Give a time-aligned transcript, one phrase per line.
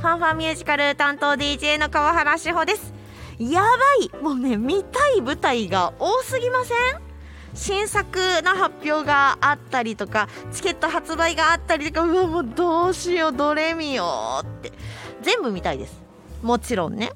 [0.00, 2.94] ファンファンミュージカル担当 DJ の川原志保です。
[3.38, 3.68] やば
[4.02, 4.22] い。
[4.22, 6.76] もうね見たい舞台が多すぎません？
[7.52, 14.72] 新作の発表があったりとかチケット発売があったりとかうわもうどうしようどれ見ようって。
[15.20, 16.00] 全部見たいです。
[16.42, 17.12] もちろんね。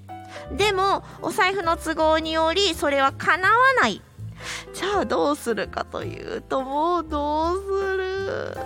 [0.52, 4.02] でもお財布の都合によりそれは叶わない。
[4.74, 8.58] じゃあどうするかというともうどうする？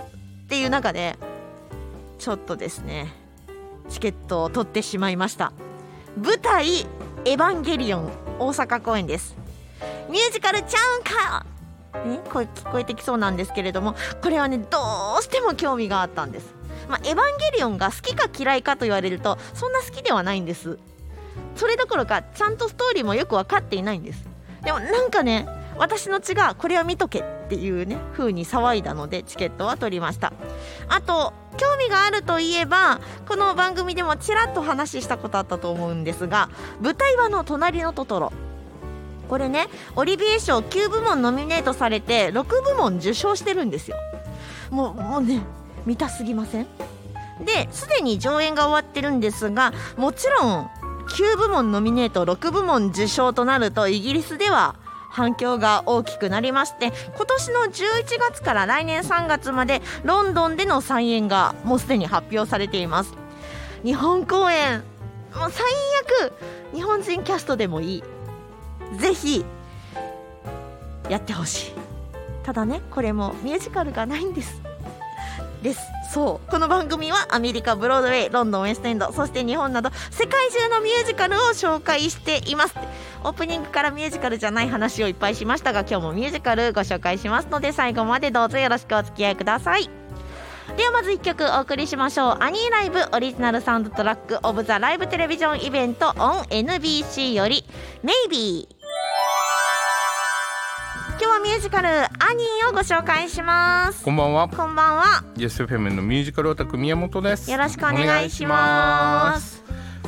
[0.43, 1.17] っていう中で
[2.17, 3.13] ちょっとですね。
[3.89, 5.51] チケットを取ってしまいました。
[6.17, 6.81] 舞台
[7.25, 9.35] 「エヴァンゲリオン」大阪公演です。
[10.09, 11.45] ミュージカルちゃうんか？
[12.05, 14.77] ね、声聞こえてきそうなんですけれどもこれはねど
[15.19, 16.53] うしても興味があったんです、
[16.87, 17.15] まあ、エヴァン
[17.51, 20.77] ゲリオンが好きか嫌いかと言われるとそんな好きではないんです。
[21.55, 24.23] それどころかちゃんとストーリーもよく分かっていないんです。
[24.63, 25.47] でもなんかね
[25.79, 30.33] 私の血がこれは見とけっていうね風に騒いだのでチケットは取りました。
[30.87, 36.49] あと興味があるといえばこの番組でもちらっと話したことあったと思うんですが
[36.81, 38.31] 舞台はの隣のトトロ。
[39.29, 43.97] これねオリビエ賞9部門ノミネートされて6部門受賞してるんですよ。
[44.69, 45.41] もうもうね
[45.85, 46.67] 見たすぎません？
[47.45, 50.69] ですでに上演が終わってるんですがもちろん
[51.07, 54.75] 9部門ノミネート6部門受賞となるとイギリスでは
[55.19, 57.73] 反響が大きくなりまして今年の11
[58.31, 63.13] 月から来年3月までロンドンでの再演がもうすでに発表されています。
[63.83, 64.81] 日本公演
[65.35, 65.65] もう最
[66.23, 66.33] 悪
[66.73, 68.03] 日本人キャストでもいい。
[68.97, 69.43] ぜひ
[71.09, 71.73] やってほしい。
[72.43, 74.68] ただねこれもミュージカルがないんです。
[75.61, 75.81] です。
[76.11, 82.73] そうこの番組はアメリカブロードウェイロンドンウェストエンドそして日本など世界中のミュージカルを紹介しています
[83.23, 89.87] オープニングからミュージカルじゃない話をいっぱいしましたが今日もミュージカルご紹介しますので最後までどうぞよろしくお付き合いください。
[90.77, 92.37] ではまず1曲お送りしましょう。
[92.39, 97.65] アニーライブオリジナルサウンドトラックオブザライブテレビジョンイベント on NBC より
[98.03, 98.78] Maybe
[101.21, 104.47] 今日はミュージカルアニーをご紹介しますこんばんは。
[104.47, 107.51] こんばんはイスフェムのミュージカルオタク宮本です。
[107.51, 109.61] よろしくお願いします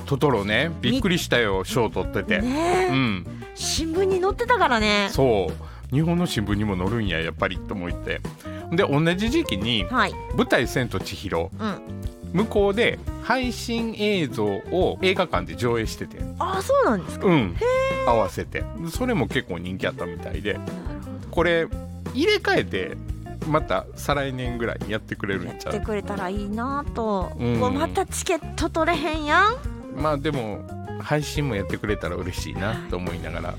[0.06, 2.40] トトロね、びっくりしたよ、賞取ってて。
[2.40, 5.94] ねえうん、新聞に載ってたからねそう。
[5.94, 8.22] 日本の新聞にも載るんややっぱりと思って。
[8.72, 11.82] で同じ時期にはい舞台千と千尋うん
[12.34, 17.28] 向こうで配信映像を映画館で上映してて、ああそうなんですか。
[17.28, 17.56] うん、
[18.08, 18.64] 合わせて。
[18.90, 20.60] それも結構人気あったみたいで。
[21.30, 21.68] これ
[22.14, 22.98] 入れ替えて
[23.48, 25.74] また再来年ぐらいにやってくれるんちゃう？
[25.76, 27.60] ってくれたらいいなと、うん。
[27.60, 29.56] うわまたチケット取れへんやん。
[29.96, 30.68] まあでも
[31.00, 33.56] 配信もやってくれたら嬉しいなと思いながら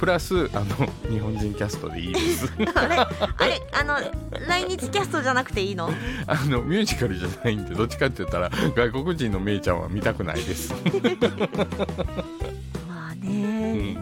[0.00, 0.64] プラスあの
[1.10, 2.50] 日本人キャストでいいです。
[2.74, 3.06] あれあ
[3.46, 3.96] れあの
[4.48, 5.90] 来日キャストじゃなくていいの？
[6.26, 10.72] あのミュージカルじゃないんでどっちかって言ったら外国人のメイちゃんは見たくないです、
[12.88, 13.98] まあうね、ん、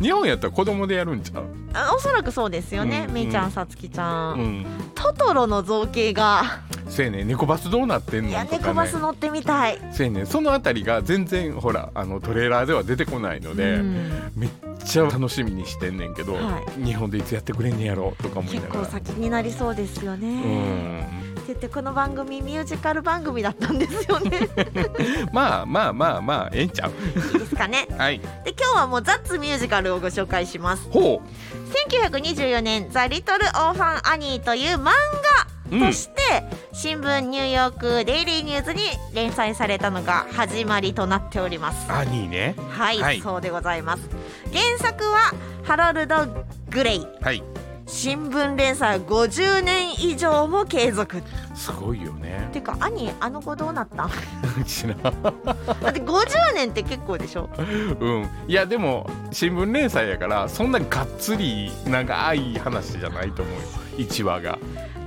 [0.00, 1.44] 日本やったら子供でやるんちゃう、
[1.74, 3.14] あおそらくそうですよね、うん。
[3.14, 6.42] めいちゃんさつきちゃん、うん、トトロの造形が。
[6.88, 8.62] せやね猫バスどうなってんいやのとかね。
[8.68, 14.32] 猫バス乗ってみたい、せやねそのあたりが全然ほらあのトレーラーでは出てこないので、うん。
[14.36, 14.50] めっ
[14.84, 18.72] ちゃ楽しみにしてんねんけど、は日本でいつやってくれんねやろとか思いながら。
[18.80, 21.00] 結構先になりそうですよね、うん。
[21.00, 24.48] って言ってこの番組ミュージカル番組だったんですよね。
[25.32, 26.92] まあまあまあまあええんちゃう？
[27.32, 27.86] いいですかね。
[27.96, 28.18] はい。
[28.44, 31.20] で今日はもう「ザッツミュージカル」をご紹介しますほ
[31.90, 34.90] 1924年「ザ・リトル・オーファン・アニー」という漫
[35.70, 38.80] として、新聞ニューヨークデイリーニューズに
[39.14, 41.90] 連載されたのが始まりとなっております。
[41.92, 42.54] アニーね。
[42.70, 43.20] はい、はい。
[43.20, 44.08] そうでございます。
[44.52, 45.32] 原作は
[45.62, 46.26] ハロルド・
[46.70, 47.06] グレイ。
[47.20, 47.42] はい。
[47.86, 51.22] 新聞連載50年以上も継続。
[51.54, 52.48] すごいよね。
[52.52, 54.06] てか兄あの子どうなった？
[54.06, 54.10] ん
[54.64, 57.50] 知らんだって50年って結構でしょ？
[58.00, 58.30] うん。
[58.48, 63.60] いやでも新聞連載やからそんながっつり長い話じゃないと思うよ。
[63.98, 64.58] 1話が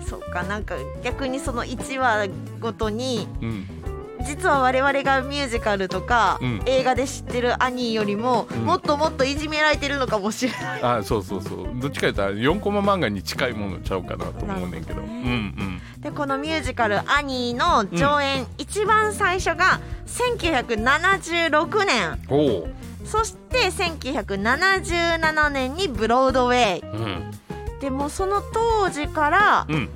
[0.10, 2.28] そうかなんか逆にその1話
[2.60, 3.68] ごとにうん。
[4.26, 6.62] 実は我々がミュージカルとか、うん。
[6.66, 8.66] 映画で知ってる兄よりも、うん。
[8.66, 10.82] もっともっといじめられてるのかもしれない。
[10.82, 11.70] あそうそうそう。
[11.80, 15.02] どっちか言ったら4コマ漫画に近いものちゃうかなと思うねんけど。
[15.02, 16.02] ねうんうん。
[16.02, 22.20] でこのミュージカル「アニー」の上演、一番最初が1976年。
[22.30, 22.70] おう。
[23.06, 26.80] そして1977年にブロードウェイ。
[26.82, 27.32] うん
[27.82, 29.90] でもその当時からうん。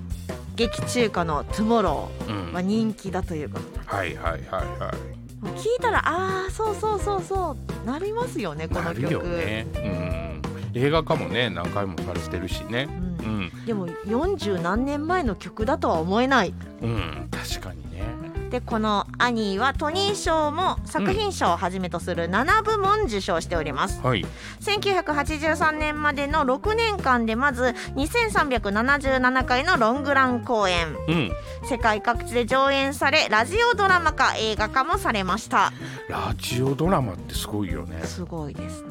[0.55, 2.35] 劇中歌の「トゥモロうん。
[2.49, 3.79] ー」は人気だということで。
[3.85, 4.41] はいはいはい
[4.79, 5.47] はい。
[5.57, 9.01] 聞いたらああそうそうそうそうなりますよねこの曲。
[9.01, 9.67] なるよね。
[9.75, 10.41] うん。
[10.73, 12.87] 映画化もね何回もされてるしね。
[13.21, 13.39] ううん。
[13.45, 16.53] んでも40何年前の曲だとは思えない。
[16.81, 18.03] うん確かにね
[18.51, 24.25] でこのアニーはトニー賞も作品賞をはじめとする7部門受賞しております、はい。
[24.59, 30.95] 1983年までの6年間でまず2377回のロングラン公演。
[31.07, 31.31] うん。
[31.63, 35.71] 世界各地で上演されラジオドラマ化映画化もされました。
[36.09, 38.01] ラジオドラマってすごいよね。
[38.03, 38.89] すごいですね。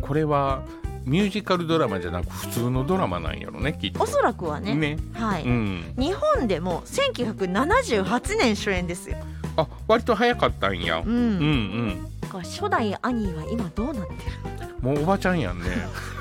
[0.00, 0.62] これは
[1.04, 4.02] ミュージカルドラマじゃなく普通のドラマなんやろねきっと。
[4.02, 4.74] おそらくはね。
[4.74, 4.98] ね。
[5.14, 5.94] はい、うん。
[5.98, 9.16] 日本でも1978年主演ですよ、
[9.56, 11.02] あ割と早かったんや。
[11.04, 11.14] うん。
[11.14, 11.20] うん
[12.32, 12.42] うん。
[12.42, 14.12] 初代アニーは今どうなって
[14.82, 15.66] もうおばちゃんやんね。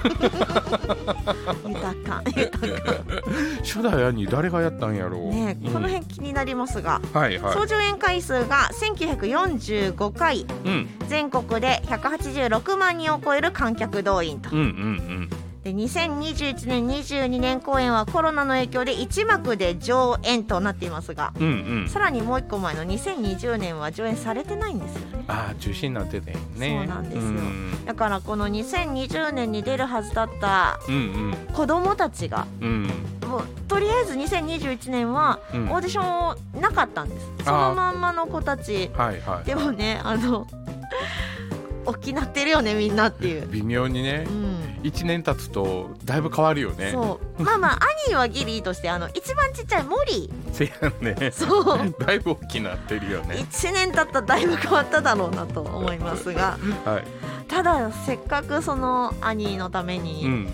[0.04, 0.10] る
[1.70, 2.22] 豊か。
[2.36, 2.94] 豊か。
[3.64, 5.30] 初代兄誰がやったんやろう。
[5.30, 10.42] ねうんこの辺気になりますが、はいは総上演回数が1945回。
[10.42, 10.90] いうん。
[11.08, 14.50] 全国で186万人を超える観客動員と。
[14.52, 15.30] うんうん
[15.70, 21.52] で2021年22年公演はコロナの影響で1幕で上演となっていますがうんうん。
[21.52, 25.26] うんさらにもう一個前の2020年は上演されてないんですよね。
[25.28, 26.78] ああ中止になってたよね。
[26.80, 27.22] そうなんですよ。
[27.22, 27.86] うん。
[27.86, 32.68] だからこの2020年に出るはずだったうん子供たちがうん。
[32.68, 35.72] うんもうとりあえず2021年はうん。
[35.72, 39.46] オーディションなかったんです、そのまんまの子たちはいはい。
[39.46, 40.48] でもねあの
[41.86, 44.26] 大きなってるよねみんなっていう、微妙にね。
[44.28, 46.92] うん1年経つとだいぶ変わるよね。
[46.92, 47.44] そう。
[47.44, 51.32] まあまあ兄はギリいいとしてあの一番ちっちゃいモリせやね。
[51.32, 51.96] そう。
[52.00, 53.36] だいぶ大きなってるよね。
[53.36, 56.58] 1年経ったらだいぶ変わっただろうなと思いますが。
[56.86, 57.04] はい。
[57.48, 60.54] ただせっかくその兄のためうにん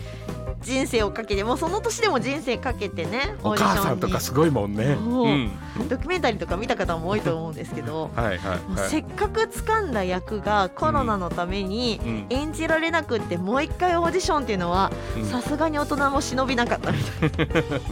[0.65, 4.97] 人生をかけてもうその年でも人生かけてねお母さんとかすごいもんね。
[4.99, 5.27] そう。
[5.27, 5.51] うん。
[5.87, 12.25] ドキュメンタリーとか見た方も多いと思うんですけどはいはいもうはいせっかく掴んだ役がコロナのためにうん。
[12.29, 15.25] 演じられなくってもう一回オーディションっていうのはうん。
[15.25, 17.31] さすがに大人も忍びなかったみたい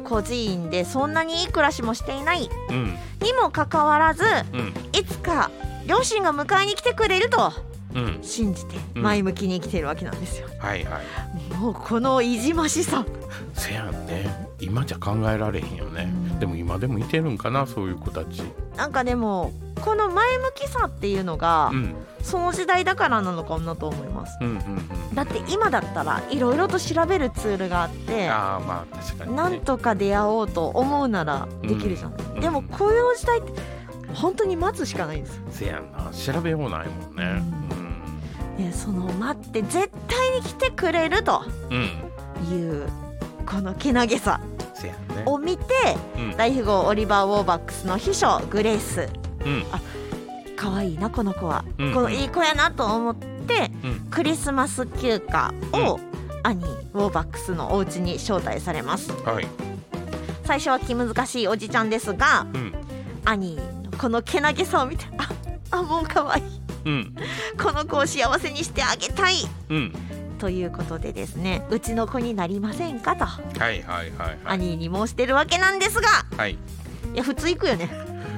[0.01, 0.05] ん。
[0.05, 2.49] 孤児院でそんなにいい暮らしもしていない。
[2.71, 2.97] うん。
[3.21, 4.73] にもかかわらずうん。
[4.93, 5.51] いつか
[5.87, 7.53] 両親が迎えに来てくれると
[7.95, 8.19] うん。
[8.23, 9.03] 信じてうん。
[9.03, 13.05] 前向きに生きているわけなんですよ、はいはいもうこのいじましさ。
[13.55, 14.49] せやんね。
[14.61, 16.11] 今じゃ考えられへんよね。
[16.33, 18.43] うんでも今でもいてるんかなそういう子たち。
[18.77, 21.95] なんかでもこの前向きさっていうのがうん。
[22.21, 24.37] その時代だからなのかなと思います。
[24.41, 29.37] うんうんだって今だったらいろいろと調べるツールがあってうんああまあ確かにね。
[29.37, 33.53] なんとか出会おうと思うならできるじゃない、うんでもこういう時代って
[34.15, 36.11] 本当に待つしかないんですよ、せやんな。
[36.13, 37.43] 調べようないもんね
[38.59, 41.45] ね、その待って絶対に来てくれると
[42.51, 42.89] いう
[43.47, 44.41] このけなげさ
[45.27, 45.65] を見て
[46.17, 46.37] うん。
[46.37, 49.09] 大富豪オリバー・ウォーバックスの秘書グレース。
[49.45, 49.65] うん。
[50.57, 51.95] 可愛いなこの子は、うん。
[51.95, 54.01] このいい子やなと思ってうん。
[54.11, 56.01] クリスマス休暇を
[56.43, 59.13] アニー・ウォーバックスのお家に招待されます。
[59.25, 59.47] はい。
[60.45, 62.75] 最初は気難しいおじちゃんですがうん。
[63.25, 65.29] アニーのこのけなげさを見てあ
[65.71, 66.45] あもう可愛い
[66.85, 67.15] うん。
[67.61, 69.35] この子を幸せにしてあげたい。
[69.71, 69.93] うん。
[70.39, 73.25] ということでですねうちの子になりませんかと。
[73.25, 74.39] はいはいはいはい。
[74.45, 76.09] アニーに申してるわけなんですが。
[76.37, 76.53] はい。
[76.53, 76.57] い
[77.17, 77.91] や普通行くよね。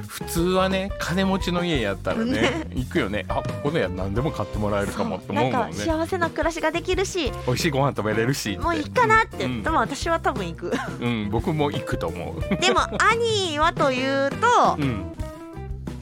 [0.09, 2.67] 普通はね金持ちの家やったらねね。
[2.75, 3.27] 行くよね。
[3.29, 5.77] あここで何でも買ってもらえるかもって思うもんね。
[5.77, 7.33] 幸せな暮らしができるし。
[7.47, 9.63] 美味しいご飯食べれるしもういいかなって、うん。
[9.63, 10.73] でも私は多分行く。
[11.01, 12.57] うん僕も行くと思う。
[12.57, 15.13] でも兄はというとうん。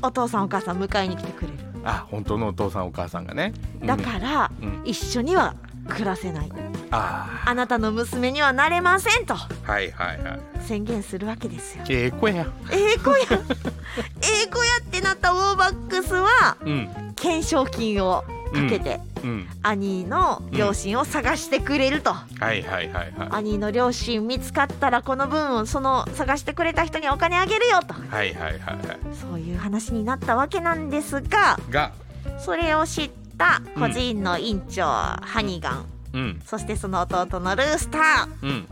[0.00, 1.54] お父さんお母さん迎えに来てくれる
[1.88, 3.54] あ本当のお父さんお母さんがね。
[3.82, 4.82] だから、うん。
[4.84, 5.54] 一緒には
[5.88, 6.52] 暮らせない。
[6.90, 9.34] ああなたの娘にはなれませんと。
[9.34, 10.40] あはいはいはい。
[10.60, 11.84] 宣言するわけですよ。
[11.88, 12.46] ええ子や。
[12.70, 13.18] ええ子や。
[13.22, 16.88] ええ子やってなったウォーバックスはうん。
[17.16, 19.48] 懸賞金をかけて、うん。
[19.62, 23.28] 兄の両親を探してくれると、はいはいはいはい。
[23.32, 27.94] 兄の両親見つかったらこの分をその探してくれた人にお金あげるよと。
[27.94, 28.98] はいはいはいはい。
[29.20, 31.92] そういう話になったわけなんですがが。
[32.38, 35.84] それを知った孤児院の院長、ハニガン。
[36.12, 36.42] うん。
[36.44, 38.28] そしてその弟のルースター。
[38.42, 38.66] うん。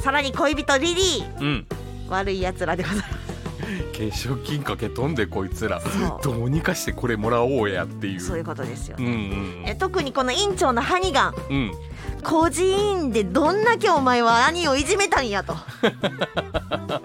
[0.00, 1.40] さらに恋人リリー。
[1.40, 1.66] うん。
[2.08, 3.25] 悪いやつらでございます
[3.92, 5.80] 懸賞金かけ飛んでこいつら
[6.22, 8.20] どうにかしてこれもらおうやっていう。
[8.20, 11.34] そういうことですようんうんえ特にこの院長のハニガン。
[11.50, 11.72] うん。
[12.22, 15.54] 孤児院でどんだけお前は兄をいじめたんやと。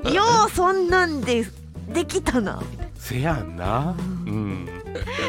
[0.10, 1.46] ようそんなんで
[1.88, 2.62] できたな。
[2.96, 3.96] せやんな。
[4.26, 4.70] うん。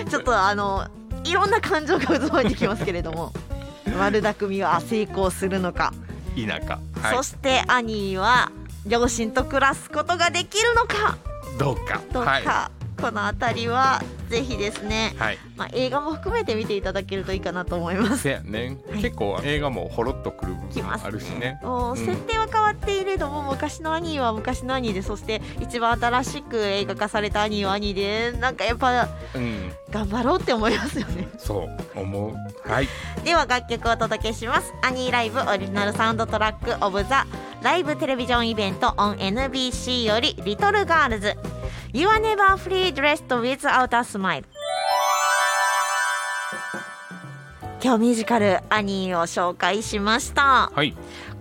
[0.09, 0.87] ちょっとあの
[1.25, 3.33] いろんな感情が渦巻いてきますけれども。
[3.99, 5.93] 悪巧みは成功するのか、
[6.37, 7.17] 田舎はい。
[7.17, 8.51] そして兄は
[8.87, 11.17] 両親と暮らすことができるのか？
[11.59, 12.01] どうか。
[12.12, 12.71] どうか、は
[13.03, 15.39] この辺りはぜひですねい、はい。
[15.57, 18.29] まあ、映画も含めて見ていただけるといいかなと思います。
[18.45, 19.03] ね、はい。
[19.03, 21.59] 結構映画もほろっとくる部分あるしね。
[21.65, 21.97] もううん。
[21.97, 29.73] 設定は変わっていれども、昔の兄は昔の兄でそして一番新しく映画化された兄は兄でなんかやっぱうん。
[29.91, 31.29] 頑張ろうって思いますよね。
[31.39, 32.71] そう思う。
[32.71, 32.89] はい。
[33.25, 34.73] では楽曲をお届けします。
[34.81, 37.27] アニーライブオリジナルサウンドトラックオブザ
[37.63, 41.37] ライブテレビジョンイベント on NBC よりリトルガールズ
[41.95, 44.45] You are never free dressed without a smile.
[47.83, 50.71] 今日ミュージカルアニーを紹介しました。
[50.75, 50.97] はい。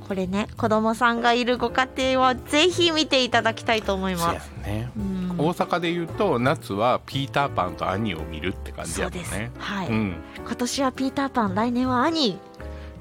[0.10, 4.52] これね子供さんがいるご家庭はぜひ見ていただきたいと思います。
[4.66, 4.92] ね。
[4.98, 5.36] うん。
[5.38, 9.52] 大阪で言うと夏はピーターパンとアニーを見るって感じそうです、やもんね。
[9.58, 12.38] はい、うん今年はピーターパン来年はアニ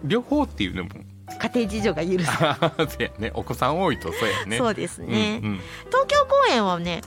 [0.05, 2.27] 両方っていうのもー家庭事情が許す、
[2.97, 3.31] せやね。
[3.35, 4.59] お子さん多いとそうやね。
[4.59, 5.61] そうですね、うんうん。
[5.87, 7.03] 東京公演はね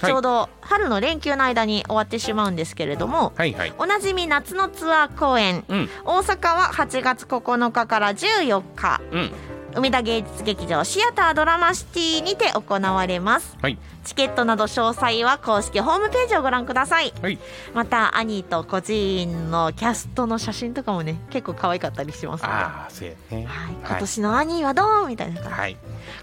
[0.00, 0.10] はい。
[0.10, 3.72] ちょうど春の連休の間に終わってしまうんですけれども、はいはい。
[3.78, 5.90] おなじみ夏のツアー公演うん。
[6.04, 9.00] 大阪は8月9日から14日。
[9.12, 9.32] うん
[9.78, 13.56] 梅田芸術劇場シアタードラマシティにて行われます。
[13.62, 13.78] はい。
[14.04, 17.12] チケットなど詳細は公式ホームページをご覧ください。
[17.22, 17.38] はい。
[17.74, 22.54] またアニーと孤児院のキャストの写真とかもね結構可愛かったりしますので。
[22.54, 23.46] ああそうやね。
[23.46, 25.06] はい、今年のアニーはどう？
[25.06, 25.40] みたいな。
[25.40, 25.76] 感じ、はい。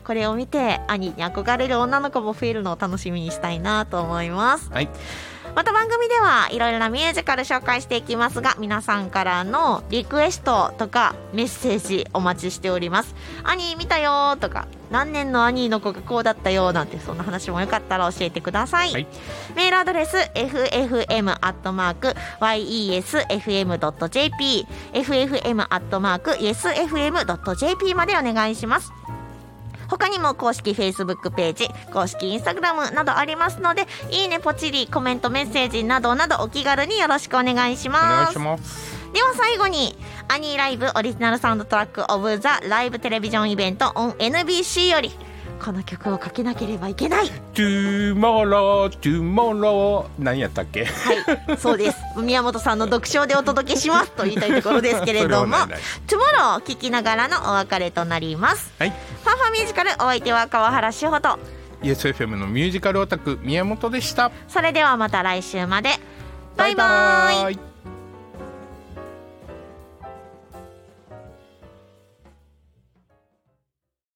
[0.03, 4.69] これを見てアニーに憧れる女の子も増えるのを楽しみにしたいなと思います。
[4.71, 4.89] はい
[5.55, 19.07] また番組ではいろいろなミュージカル紹介していきますが皆さんからのリクエストとかメッセージお待ちしておりますアニー見たよとか何年のアニーの子がこうだったよなんてそんな話もよかったら教えてください、はい
[19.55, 21.07] メールアドレス ffm.yesfm.jp
[24.93, 25.85] ffm.yesfm.jp
[27.95, 28.91] までお願いします
[29.87, 38.03] 他にも公式 Facebook ページ公式 Instagram などありますのでいいねポチリコメントメッセージなどなどお気軽によろしくお願いしおます。
[38.03, 38.95] 願いします。
[39.13, 39.95] では最後に
[40.27, 40.87] Annie Live!
[40.95, 45.11] Original Soundtrack of the Live Television Event on NBC より
[45.63, 47.27] この曲をかけなければいけない。
[47.29, 50.85] トゥーモロー Tomorrow 何やったっけ？
[50.85, 51.13] は
[51.53, 51.97] いそうです。
[52.21, 54.11] 宮本さんの独唱でお届けします。
[54.11, 55.45] と言いたいところですけれども。
[55.45, 58.71] それはないない「Tomorrow」聞きながらのお別れとなります。
[58.79, 58.89] はい。
[58.89, 61.39] ファンファンミュージカルお相手は川原志穂と。
[61.81, 64.31] YesFM のミュージカルオタク宮本でした。
[64.47, 65.89] それではまた来週まで。
[66.57, 67.53] バイバイ。
[67.53, 67.74] イ